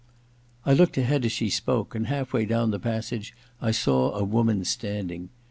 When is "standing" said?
4.65-5.29